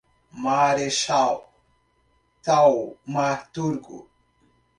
[0.43, 1.45] Marechal
[2.43, 4.09] Thaumaturgo